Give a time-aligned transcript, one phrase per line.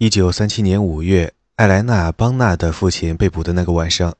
[0.00, 4.16] 一九三七年五月，艾莱娜·邦纳的父亲被捕的那个晚上，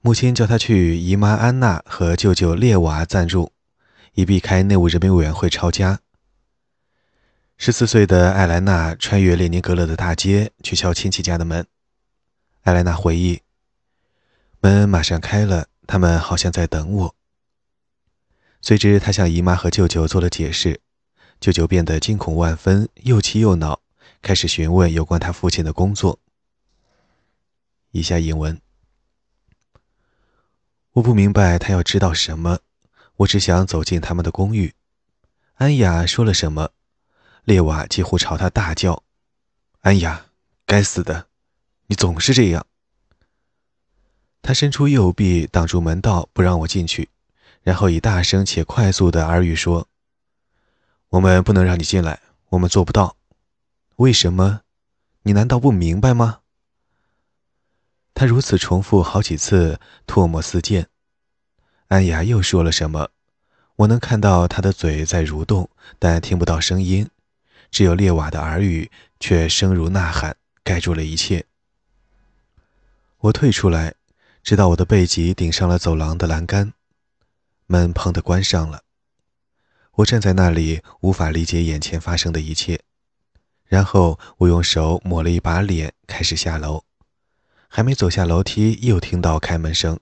[0.00, 3.52] 母亲叫他去姨妈安娜和舅舅列瓦暂住，
[4.14, 6.00] 以避开内务人民委员会抄家。
[7.56, 11.64] 十四岁的艾莱娜穿越列宁格勒的大街去敲亲戚家的门。
[12.62, 13.42] 艾莱娜回忆，
[14.58, 17.14] 门马上开了，他们好像在等我。
[18.60, 20.80] 随之，他向姨妈和舅舅做了解释，
[21.38, 23.78] 舅舅变得惊恐万分，又气又恼。
[24.26, 26.18] 开始询问有关他父亲的工作。
[27.92, 28.60] 以下引文：
[30.94, 32.58] 我不明白他要知道什么，
[33.18, 34.74] 我只想走进他们的公寓。
[35.54, 36.72] 安雅说了什么？
[37.44, 39.04] 列瓦几乎朝他大叫
[39.82, 40.26] ：“安雅，
[40.66, 41.28] 该死的，
[41.86, 42.66] 你总是这样！”
[44.42, 47.08] 他伸出右臂挡住门道，不让我进去，
[47.62, 49.86] 然后以大声且快速的耳语说
[51.10, 53.16] ：“我们不能让你进来，我们做不到。”
[53.96, 54.60] 为什么？
[55.22, 56.40] 你难道不明白吗？
[58.12, 60.88] 他如此重复好几次，唾沫四溅。
[61.88, 63.08] 安雅又说了什么？
[63.76, 67.08] 我能看到他的嘴在蠕动，但听不到声音，
[67.70, 71.46] 只有列瓦的耳语，却声如呐喊，盖住了一切。
[73.20, 73.94] 我退出来，
[74.42, 76.74] 直到我的背脊顶上了走廊的栏杆，
[77.64, 78.82] 门砰的关上了。
[79.92, 82.82] 我站在那里，无法理解眼前发生的一切。
[83.66, 86.84] 然后我用手抹了一把脸，开始下楼。
[87.68, 89.98] 还没走下楼梯，又听到开门声。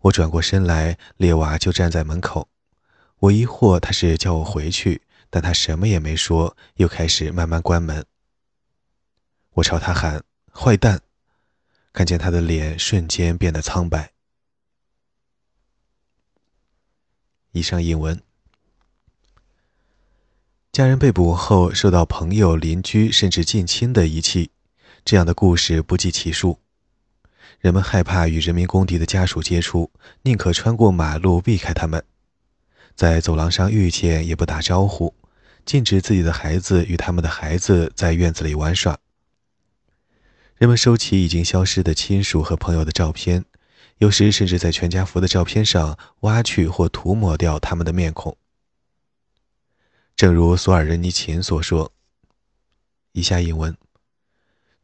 [0.00, 2.48] 我转过身来，列娃就站在门口。
[3.20, 8.04] 我疑惑他是叫我回去，但他什么也没说，又开始慢慢关门。
[9.50, 11.00] 我朝他喊：“坏蛋！”
[11.94, 14.12] 看见他的脸瞬间变得苍白。
[17.52, 18.20] 以上引文。
[20.72, 24.52] 家人被捕后受到朋友、邻居甚至近亲的遗弃，
[25.04, 26.60] 这样的故事不计其数。
[27.60, 29.90] 人们害怕与人民公敌的家属接触，
[30.22, 32.02] 宁可穿过马路避开他们，
[32.96, 35.14] 在走廊上遇见也不打招呼，
[35.66, 38.98] 禁止自己的孩子与他们的孩子在院子里玩耍。
[40.56, 43.44] 人们收起已经消失的亲属和朋友的照片，
[43.98, 48.34] 有时甚至在全家福的照片上挖去或涂抹掉他们的面孔。
[50.22, 51.92] 正如索尔仁尼琴所说。
[53.10, 53.76] 以下引文：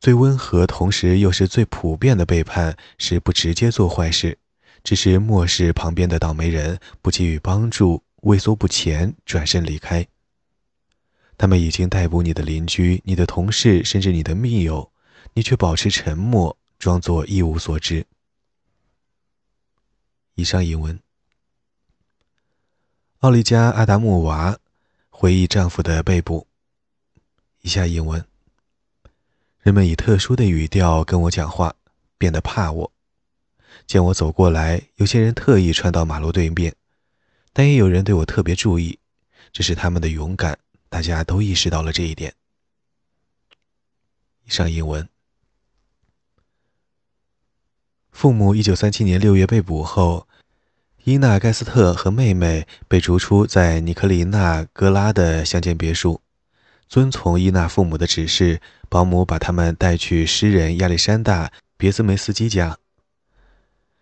[0.00, 4.36] 最温和，同时又是最普遍的背叛是不直接做坏事，
[4.82, 10.04] 只是漠视旁边的倒霉人，不给予帮助，畏缩不前，转身离开。
[11.36, 14.90] 他们已经逮捕你的邻居、你的同事，甚至你的密友，
[15.34, 18.04] 你却保持沉默，装作一无所知。
[20.34, 20.98] 以上引文：
[23.20, 24.58] 奥利加·阿达木娃。
[25.20, 26.46] 回忆丈夫的被捕。
[27.62, 28.24] 以下引文：
[29.58, 31.74] 人们以特殊的语调跟我讲话，
[32.16, 32.92] 变得怕我。
[33.84, 36.72] 见我走过来，有些人特意穿到马路对面，
[37.52, 38.96] 但也有人对我特别注意，
[39.52, 40.56] 这是他们的勇敢。
[40.88, 42.32] 大家都意识到了这一点。
[44.44, 45.08] 以上英文：
[48.12, 50.28] 父母一九三七年六月被捕后。
[51.08, 56.20] 伊娜·盖斯特和妹妹被逐出在尼克利纳格拉的乡间别墅。
[56.86, 58.60] 遵从伊娜父母的指示，
[58.90, 61.46] 保姆把他们带去诗人亚历山大·
[61.78, 62.76] 别兹梅斯基家。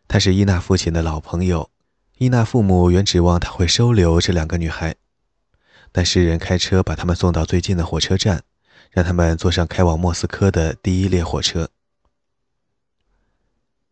[0.08, 1.70] 他是伊娜父亲的老朋友。
[2.18, 4.96] 伊娜父母原指望他会收留这两个女孩，
[5.92, 8.42] 但诗人开车把他们送到最近的火车站，
[8.90, 11.70] 让他们坐上开往莫斯科的第一列火车。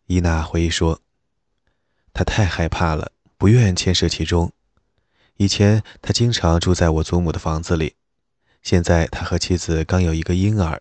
[0.08, 1.00] 伊娜回忆说。
[2.14, 4.52] 他太害怕了，不愿牵涉其中。
[5.36, 7.97] 以前他经常住在我祖母的房子里，
[8.62, 10.80] 现在他和妻子刚有一个婴儿，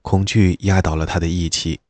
[0.00, 1.80] 恐惧压倒了他的义气。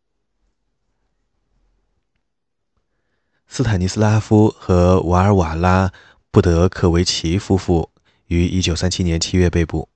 [3.46, 5.88] 斯坦尼斯拉夫和瓦尔瓦拉·
[6.32, 7.88] 布德克维奇夫妇
[8.26, 9.88] 于1937年7月被捕，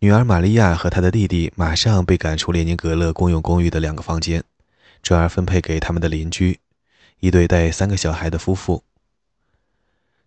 [0.00, 4.44] 女儿玛利亚和她的弟弟马上被赶出列宁格勒公用公寓的两个房间，
[5.02, 6.60] 转而分配给他们的邻居。
[7.20, 8.82] 一对带三个小孩的夫妇。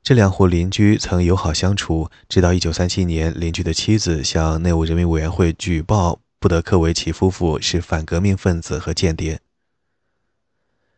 [0.04, 9.40] 这两户邻居曾友好相处，直到1937年，邻居的妻子向内务人民委员会举报布德克维奇夫妇是反革命分子和间谍。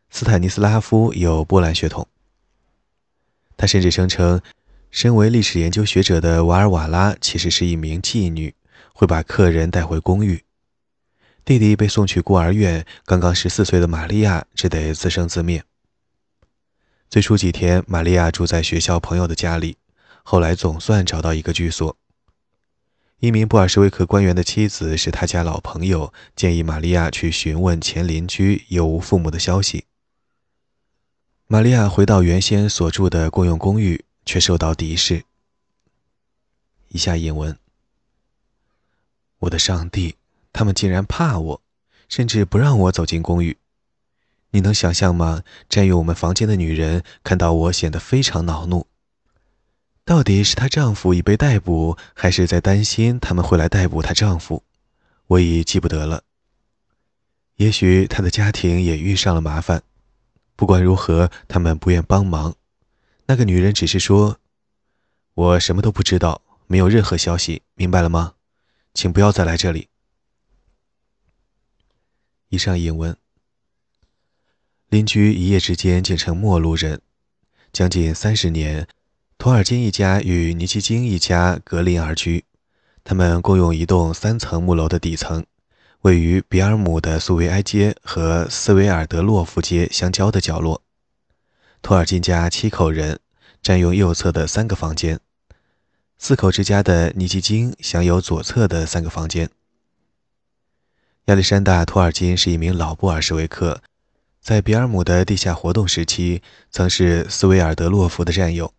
[0.10, 2.08] 斯坦尼斯拉夫有波兰血统，
[3.58, 4.42] 他甚至声称，
[4.90, 8.56] 身为历史研究学者的瓦尔瓦拉其实是一名妓女，
[8.94, 10.44] 会把客人带回公寓。
[11.44, 15.62] 弟弟被送去孤儿院，刚刚十四岁的玛利亚只得自生自灭。
[17.14, 19.78] 最初几天，玛利亚住在学校朋友的家里，
[20.24, 21.96] 后来总算找到一个居所。
[23.20, 29.86] 一名布尔什维克官员的妻子是他家老朋友，建议玛利亚去询问前邻居有无父母的消息。
[31.46, 35.24] 玛利亚回到原先所住的共用公寓，却受到敌视。
[36.88, 37.56] 以下引文：
[39.38, 40.16] 我的上帝，
[40.52, 41.62] 他们竟然怕我，
[42.10, 43.56] 甚至不让我走进公寓。
[44.54, 45.42] 你能想象吗？
[45.68, 48.86] 占用我们房间的女人看到我，显得非常恼怒。
[50.06, 54.64] 到底是她丈夫已被逮捕，还是在担心他们会来逮捕她丈夫？
[55.26, 56.24] 我已记不得了。
[57.56, 59.82] 也许她的家庭也遇上了麻烦。
[60.56, 62.56] 不管如何，他们不愿帮忙。
[63.26, 64.38] 那个女人只是说
[65.34, 68.36] ：“我什么都不知道，没有任何消息，明白了吗？
[68.94, 69.88] 请不要再来这里。”
[72.50, 73.18] 以上引文。
[74.94, 77.02] 邻居一夜之间竟成陌路人，
[77.72, 78.88] 将近三十年。
[79.40, 82.46] 托尔金一家与尼基金一家隔邻而居，
[83.04, 85.44] 他们共用一栋三层木楼的底层，
[86.02, 90.84] 位于比尔姆的苏维埃街和斯维尔德洛夫街相交的角落。
[91.82, 93.20] 托尔金家七口人，
[93.64, 95.18] 占用右侧的三个房间；
[96.20, 99.50] 四口之家的尼基金享有左侧的三个房间。
[101.26, 103.82] 亚历山大·托尔金是一名老布尔什维克，
[104.44, 108.74] 在比尔姆的地下活动时期，曾是斯维尔德洛夫的战友。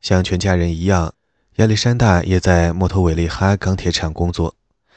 [0.00, 1.14] 像全家人一样，
[1.56, 4.56] 亚历山大也在莫托韦利哈钢铁厂工作，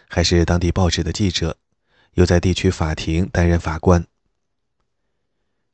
[0.10, 1.56] 还是当地报纸的记者，
[2.16, 4.04] 又在地区法庭担任法官。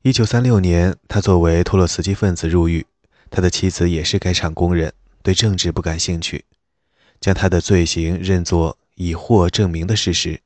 [0.04, 2.86] 1936年，他作为托洛茨基分子入狱，
[3.30, 4.92] 他的妻子也是该厂工人，
[5.24, 6.44] 对政治不感兴趣，
[7.22, 10.42] 将他的罪行认作已获证明的事实。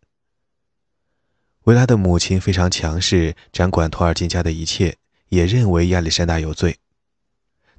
[1.64, 4.98] 维拉的母亲非常强势，掌管托尔金家的一切，
[5.30, 6.78] 也认为亚历山大有罪。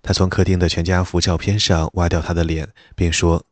[0.00, 3.44] 他从客厅的全家福照片上挖掉他的脸，并说：“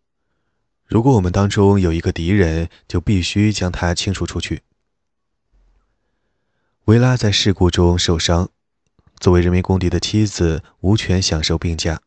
[0.87, 4.63] 如果我们当中有一个敌人，就必须将他清除出去。”
[6.87, 8.49] 维拉在事故中受伤，
[9.21, 12.01] 作为人民公敌的妻子无权享受病假，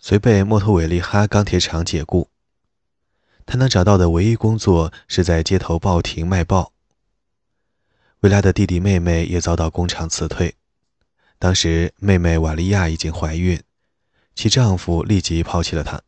[0.00, 2.28] 遂被莫托韦利哈钢铁厂解雇。
[3.46, 6.72] 他能找到的唯一工作是在街头报亭卖报。
[8.26, 10.56] 维拉的弟弟妹妹也遭到工厂辞退。
[11.38, 13.62] 当时，妹妹瓦利亚已经怀孕，
[14.34, 16.02] 其丈夫立即抛弃了她，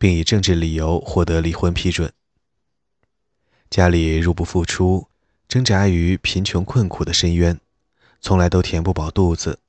[0.00, 2.12] 并以政治理由获得离婚批准。
[3.70, 5.06] 家里入不敷出，
[5.46, 7.60] 挣扎于贫穷困苦的深渊，
[8.20, 9.60] 从来都填不饱肚子。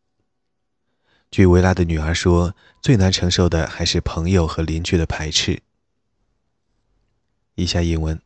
[1.30, 5.62] 据维拉的女儿说，最难承受的还是朋友和邻居的排斥。
[7.54, 8.20] 以下译文：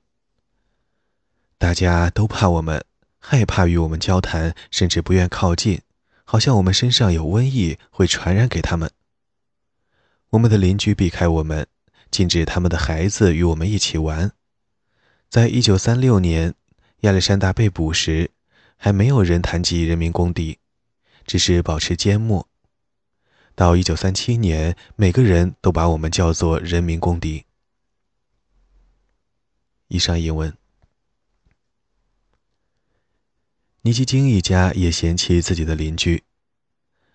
[1.57, 2.85] 大家都怕我们，
[3.29, 5.81] 害怕与我们交谈，甚至不愿靠近。
[6.23, 8.89] 好像我们身上有瘟疫会传染给他们。
[10.29, 11.67] 我们的邻居避开我们，
[12.09, 14.31] 禁止他们的孩子与我们一起玩。
[15.29, 16.53] 在一九三六年，
[17.01, 18.31] 亚历山大被捕时，
[18.77, 20.59] 还没有人谈及人民公敌，
[21.25, 22.47] 只是保持缄默。
[23.55, 27.43] 到一九三七年，每个人都把我们叫做人民公敌。
[29.89, 30.57] 以上译文。
[33.81, 36.23] 尼基金一家也嫌弃自己的邻居。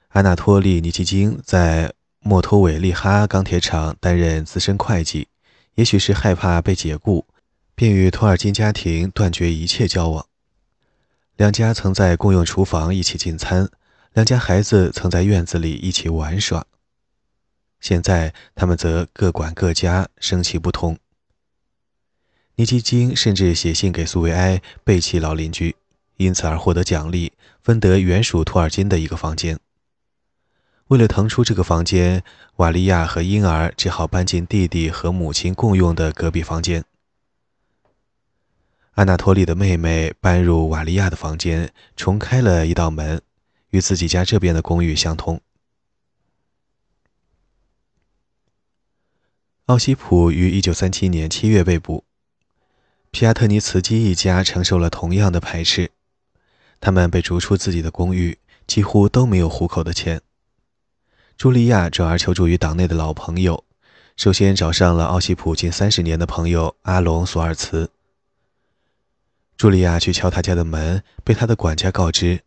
[0.09, 5.29] 阿纳托利·尼基金在莫托韦利哈钢铁厂担任资深会计，
[5.75, 7.27] 也许是害怕被解雇，
[7.75, 10.27] 便与托尔金家庭断绝一切交往。
[11.37, 13.69] 两家曾在共用厨房一起进餐，
[14.13, 16.67] 两家孩子曾在院子里一起玩耍。
[17.81, 20.99] 现在他们则各管各家，生气不通。
[22.55, 25.75] 尼基金甚至写信给苏维埃，背弃老邻居。
[26.23, 29.59] 因此而获得奖励，分得原属托尔金的一个房间。
[30.89, 32.23] 为了腾出这个房间，
[32.57, 36.85] 瓦利亚和婴儿只好搬进弟弟和母亲共用的隔壁房间。
[38.93, 43.23] 安娜托利的妹妹搬入瓦利亚的房间，重开了一道门，
[43.71, 45.41] 与自己家这边的公寓相通。
[49.67, 52.05] 奥西普于1937年7月被捕，
[53.11, 55.93] 皮亚特尼茨基一家承受了同样的排斥。
[56.83, 58.37] 他们被逐出自己的公寓，
[58.67, 60.21] 几乎都没有糊口的钱。
[61.39, 63.65] 茱莉亚转而求助于党内的老朋友，
[64.17, 67.93] 首先找上了奥西普近三十年的朋友阿隆索尔茨。
[69.57, 72.41] 茱莉亚去敲他家的门，被他的管家告知，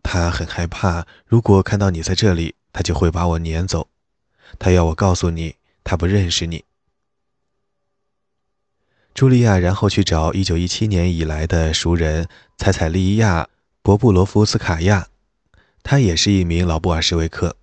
[0.00, 3.88] 他很害怕，如果看到你在这里，他就会把我撵走。
[4.60, 6.64] 他要我告诉你，他不认识你。
[9.14, 13.44] 茱莉亚然后去找1917年以来的熟人采采利亚·
[13.82, 15.08] 博布罗夫斯卡娅，
[15.82, 17.56] 他也是一名老布尔什维克。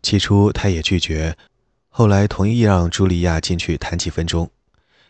[0.00, 1.36] 起初，他也拒绝，
[1.88, 4.50] 后来同意让茱莉亚进去谈几分钟，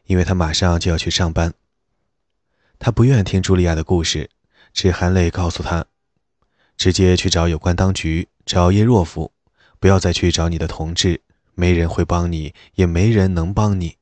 [0.06, 1.52] 因为他马上就要去上班。
[2.78, 4.30] 他不愿听茱莉亚的故事，
[4.72, 5.84] 只含泪告诉他
[6.78, 9.32] ：“直接去找有关当局，找叶若夫，
[9.78, 11.20] 不要再去找你的同志，
[11.54, 13.96] 没人会帮你，也没人能帮你。”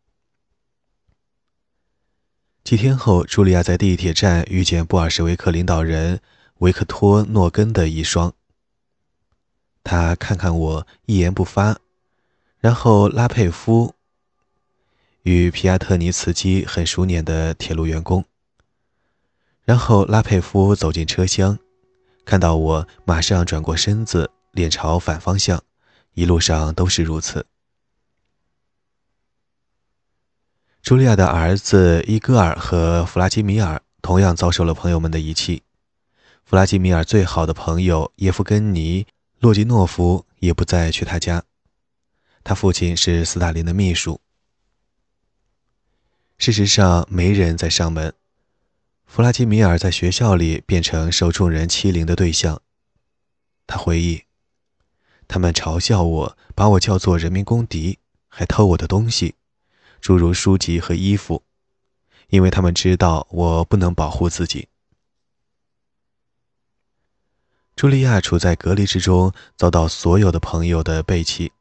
[2.66, 6.18] 几天后，茱莉亚在地铁站遇见布尔什维克领导人
[6.58, 8.32] 维克托·诺根的遗孀。
[9.84, 11.78] 他看看我，一言不发。
[12.58, 13.94] 然后拉佩夫
[15.22, 18.24] 与皮亚特尼茨基很熟稔的铁路员工。
[19.62, 21.56] 然后拉佩夫走进车厢，
[22.24, 25.62] 看到我，马上转过身子，脸朝反方向。
[26.14, 27.46] 一路上都是如此。
[30.86, 35.64] 茱莉亚的儿子伊戈尔和弗拉基米尔同样遭受了朋友们的遗弃。
[36.44, 39.02] 弗拉基米尔最好的朋友叶夫根尼·
[39.40, 41.42] 洛基诺夫也不再去他家。
[42.44, 44.20] 他父亲是斯大林的秘书。
[46.38, 48.14] 事实上，没人在上门。
[49.06, 52.62] 弗拉基米尔在学校里变成受众人欺凌的对象。
[53.66, 54.22] 他回忆，
[55.26, 59.34] 他们嘲笑我，把我叫做人民公敌，还偷我的东西。
[60.00, 61.42] 诸如书籍和衣服，
[62.28, 64.68] 因为他们知道我不能保护自己。
[67.74, 71.52] 茱莉亚处在隔离之中，遭到所有的朋友的背弃。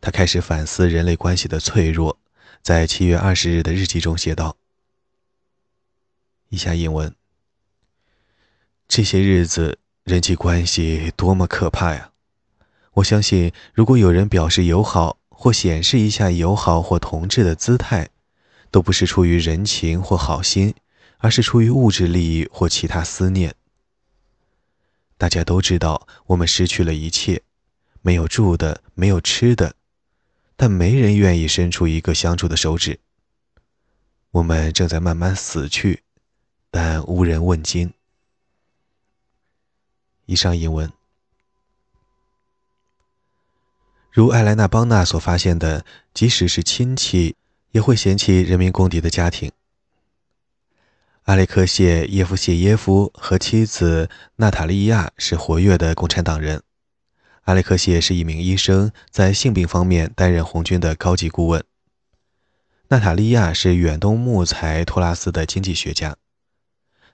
[0.00, 2.18] 她开始反思人类关系的脆弱，
[2.62, 4.56] 在七月二十日的日记中写道
[6.50, 7.14] ：“以下引文。
[8.88, 12.12] 这些日子人际关系多么可怕呀！
[12.94, 18.10] 我相信，如果有人表示友好。”或显示一下友好或同志的姿态，
[18.70, 20.74] 都不是出于人情或好心，
[21.16, 23.54] 而是出于物质利益或其他思念。
[25.16, 27.42] 大家都知道，我们失去了一切，
[28.02, 29.76] 没有住的，没有吃的，
[30.56, 33.00] 但没人愿意伸出一个相助的手指。
[34.32, 36.02] 我们正在慢慢死去，
[36.70, 37.94] 但无人问津。
[40.26, 40.99] 以上引文。
[44.12, 47.36] 如艾莱娜·邦纳所发现的，即使是亲戚，
[47.70, 49.52] 也会嫌弃人民公敌的家庭。
[51.24, 56.60] 阿列克谢耶夫谢耶夫和妻子娜塔莉亚是活跃的共产党人。
[57.42, 61.62] 阿列克谢是一名医生，在性病方面担任红军的高级顾问。
[62.88, 66.16] 娜塔莉亚是远东木材托拉斯的经济学家。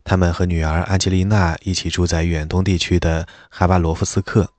[0.02, 4.54] 他们和女儿安吉丽娜一起住在远东地区的哈巴罗夫斯克。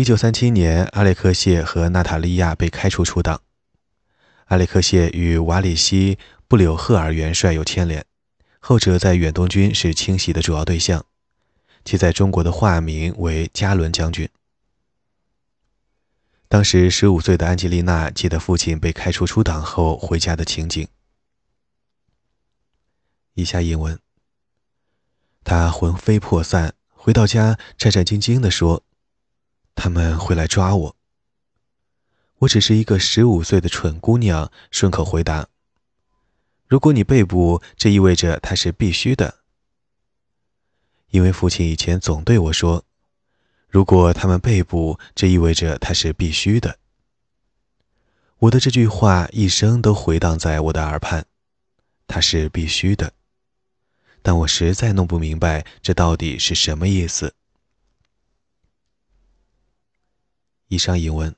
[0.00, 3.42] 一九三七年，阿列克谢和娜塔莉亚被开除出党。
[4.46, 6.16] 阿列克谢与瓦里希·
[6.48, 8.06] 布柳赫尔元帅有牵连，
[8.60, 11.04] 后者在远东军是清洗的主要对象，
[11.84, 14.26] 其在中国的化名为加伦将军。
[16.48, 20.88] 当时十五岁的安吉丽娜记得父亲被开除出党后回家的情景。
[23.34, 23.98] 以下引文：
[25.44, 28.82] 他魂飞魄散，回到家，战战兢兢地说。
[29.82, 30.96] 他们会来抓我。
[32.40, 35.48] 我只是一个十五岁的蠢姑娘，顺口回答
[36.68, 39.36] ：“如果你被捕，这意味着他是必须的。”
[41.08, 42.84] 因为父亲以前总对我说
[43.70, 46.78] ：“如果他们被捕，这意味着他是必须的。”
[48.40, 51.24] 我的这句话一生都回荡在我的耳畔，
[52.06, 53.14] 他是必须的，
[54.20, 57.34] 但我实在弄不明白这到底是什么意思。
[60.70, 61.34] 以上引文。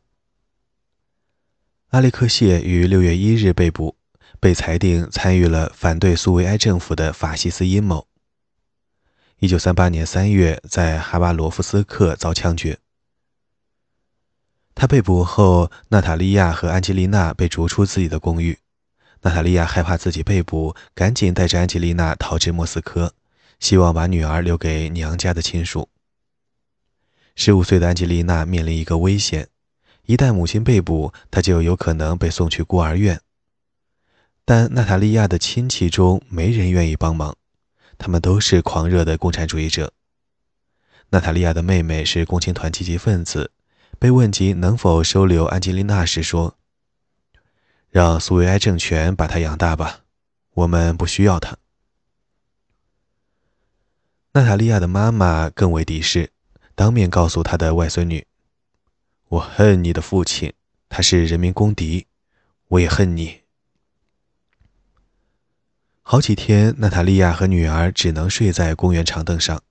[1.89, 3.97] 阿列克谢于六月一日被捕，
[4.39, 8.07] 被裁定参与了反对苏维埃政府的法西斯阴谋。
[9.39, 12.79] 一九三八年三月，在哈巴罗夫斯克遭枪决。
[14.75, 18.59] 他被捕后，娜塔莉亚和安吉丽娜被逐出自己的公寓。
[19.23, 23.15] 娜塔莉亚害怕自己被捕，赶紧带着安吉丽娜逃至莫斯科，
[23.59, 25.89] 希望把女儿留给娘家的亲属。
[27.35, 29.49] 十五岁的安吉丽娜面临一个危险：
[30.05, 33.21] 一旦母亲被捕，她就有可能被送去孤儿院。
[34.45, 37.37] 但娜塔莉亚的亲戚中没人愿意帮忙，
[37.97, 39.93] 他们都是狂热的共产主义者。
[41.11, 43.53] 娜塔莉亚的妹妹是共青团积极分子，
[43.99, 46.59] 被问及能否收留安吉丽娜时说
[47.89, 50.01] ：“让苏维埃政权把她养大吧，
[50.55, 51.57] 我们不需要她。”
[54.35, 56.32] 娜塔莉亚的妈妈更为敌视。
[56.75, 58.27] 当面告诉他的外孙女
[59.29, 60.53] ：“我恨你的父亲，
[60.89, 62.07] 他是人民公敌。
[62.69, 63.43] 我也恨你。”
[66.03, 69.63] 好几天，娜塔莉亚和女儿只能睡在公园长凳上。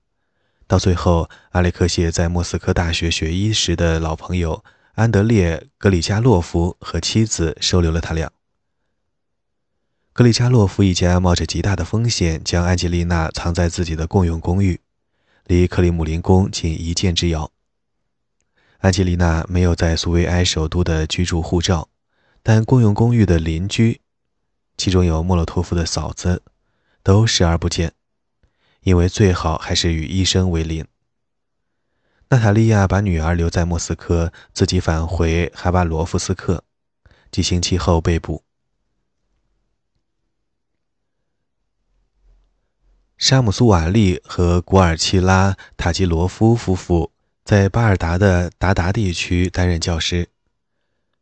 [0.66, 8.30] 到最后，阿列克谢在莫斯科大学学医时的老朋友安德烈·格里加洛夫和妻子收留了他俩。
[10.14, 14.78] 格里加洛夫一家冒着极大的风险，将安吉丽娜藏在自己的共用公寓，
[15.52, 17.52] 离克里姆林宫仅一箭之遥。
[18.78, 21.90] 安吉丽娜没有在苏维埃首都的居住护照，
[22.42, 24.00] 但共用公寓的邻居，
[24.78, 26.42] 其中有莫洛托夫的嫂子，
[27.02, 27.92] 都视而不见，
[28.80, 30.86] 因为最好还是与医生为邻。
[32.30, 36.64] 娜塔莉亚把女儿留在莫斯科，自己返回哈巴罗夫斯克，
[37.30, 38.42] 几星期后被捕。
[43.22, 47.12] 沙姆苏瓦利和古尔齐拉·塔吉罗夫夫妇
[47.44, 50.28] 在巴尔达的达达地区担任教师。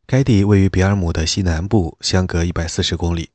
[0.06, 3.28] 该地位于比尔姆的西南部，相隔一百四十公里。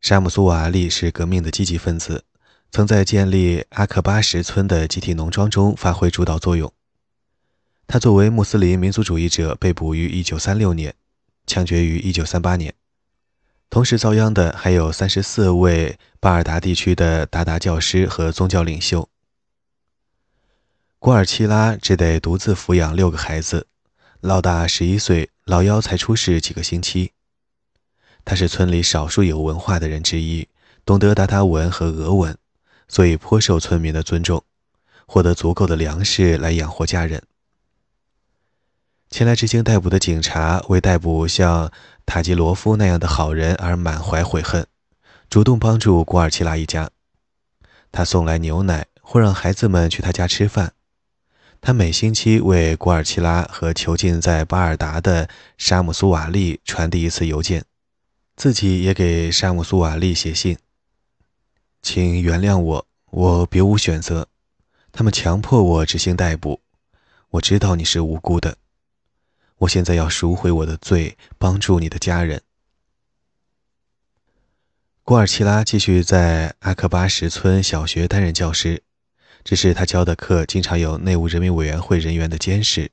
[0.00, 2.24] 沙姆苏瓦利是革命的积极分子，
[2.72, 6.72] 曾在建立阿克巴什村的集体农庄中发挥主导作用。
[7.86, 10.92] 他作为穆斯林民族主义者被捕于1936年，
[11.46, 12.74] 枪决于1938年。
[13.72, 19.08] 同时遭殃的还有三十四位巴尔达地区的达达教师和宗教领袖。
[20.98, 23.66] 古尔齐拉只得独自抚养六个孩子，
[24.20, 27.12] 老大十一岁，老幺才出世几个星期。
[28.26, 30.46] 他是村里少数有文化的人之一，
[30.84, 32.36] 懂得达达文和俄文，
[32.88, 34.44] 所以颇受村民的尊重，
[35.06, 37.22] 获得足够的粮食来养活家人。
[39.08, 41.70] 前来执行逮捕的警察为逮捕像
[42.04, 44.66] 塔吉罗夫那样的好人而满怀悔恨，
[45.30, 46.90] 主动帮助古尔齐拉一家。
[47.90, 50.72] 他送来牛奶，或让孩子们去他家吃饭。
[51.60, 57.64] 他每星期为古尔齐拉和囚禁在巴尔达的沙姆苏瓦利传递一次邮件，
[58.34, 60.58] 自己也给沙姆苏瓦利写信。
[61.80, 64.28] 请原谅我，我别无选择。
[64.90, 66.60] 他们强迫我执行逮捕，
[67.30, 68.56] 我知道你是无辜的。
[69.62, 72.42] 我现在要赎回我的罪，帮助你的家人。
[75.04, 78.82] 古尔齐拉继续在阿克巴什村小学担任教师，
[79.44, 82.90] 只是他教的课经常有内务人民委员会人员的监视，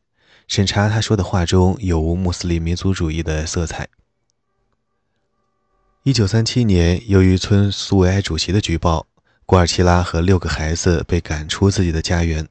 [0.47, 3.87] 审查他说的话中有无穆斯林民族主义的色彩。
[6.03, 9.07] 一九三七年，由于村苏维埃主席的举报，
[9.47, 12.47] 古尔齐拉和六个孩子被赶出自己的家园，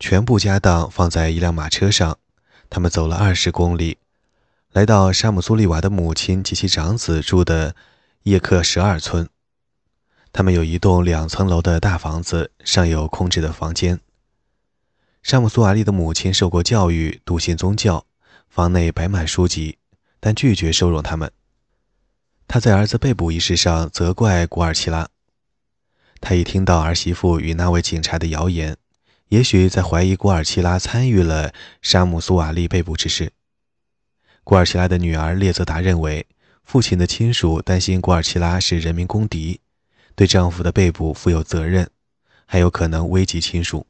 [0.00, 2.18] 全部家当放在一辆马车上。
[2.70, 3.98] 他们走了二十公里，
[4.72, 7.76] 来到沙姆苏利瓦的母亲及其长子住的
[8.24, 9.28] 叶克十二村。
[10.32, 14.00] 他们有一栋两层楼的大房子，上有空置的房间。
[15.22, 18.04] 沙姆苏瓦利的母亲受过教育，笃信宗教，
[18.48, 19.78] 房内摆满书籍，
[20.18, 21.30] 但拒绝收容他们。
[22.48, 25.08] 他在儿子被捕一事上责怪古尔齐拉。
[26.20, 28.76] 他一听到儿媳妇与那位警察的谣言。
[29.28, 33.32] 也许在怀疑古尔齐拉参与了沙姆苏瓦利被捕之事。
[34.44, 36.26] 古尔齐拉的女儿列泽达认为，
[36.62, 39.60] 父亲的亲属担心古尔齐拉是人民公敌，
[40.14, 41.88] 对丈夫的被捕负有责任，
[42.46, 43.86] 还有可能危及亲属。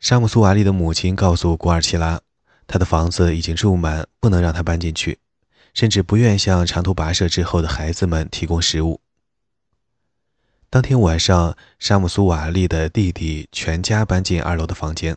[0.00, 2.20] 沙姆苏瓦利的母亲告诉古尔齐拉，
[2.66, 5.18] 他的房子已经住满，不能让他搬进去，
[5.74, 9.00] 甚至不愿向长途跋涉之后的孩子们提供食物。
[10.70, 15.16] 当天晚上，沙姆苏瓦利的弟弟全家搬进二楼的房间。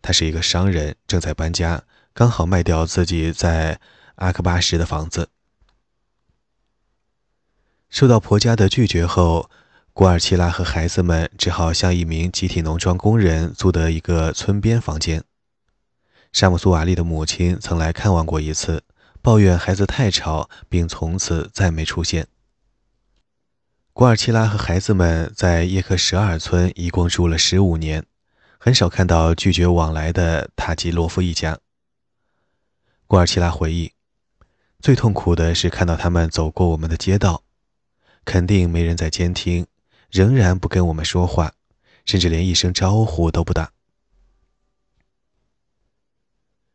[0.00, 1.82] 他是一个商人，正在搬家，
[2.14, 3.78] 刚好卖掉自己在
[4.14, 5.28] 阿克巴什的房子。
[7.90, 9.50] 受到婆家的拒绝后，
[9.92, 15.22] 古尔齐拉和孩子们只好向一名集体农庄工人租得一个村边房间。
[16.32, 18.82] 沙姆苏瓦利的母亲曾来看望过一次，
[19.20, 22.26] 抱怨孩子太吵，并从此再没出现。
[23.96, 28.04] 古尔齐拉和孩子们在叶克十二村一共住了十五年，
[28.58, 31.60] 很少看到拒绝往来的塔吉洛夫一家。
[33.06, 33.92] 古尔齐拉回忆，
[34.80, 37.44] 最痛苦的是看到他们走过我们的街道，
[38.24, 39.64] 肯定没人在监听，
[40.10, 41.52] 仍然不跟我们说话，
[42.04, 43.70] 甚至连一声招呼都不打。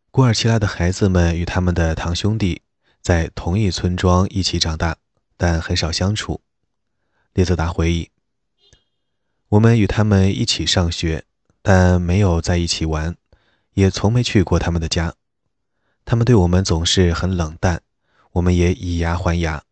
[0.10, 2.62] 古尔齐拉的孩子们与他们的堂兄弟
[3.01, 4.95] 在同一村庄一起长大，
[5.36, 6.39] 但很少相处。
[7.34, 8.10] 列泽达回忆
[9.50, 11.26] ：“我们与他们一起上学，
[11.62, 13.15] 但没有在一起玩，
[13.74, 15.15] 也从没去过他们的家。
[16.06, 17.82] 他们对我们总是很冷淡，
[18.34, 19.63] 我们也以牙还牙。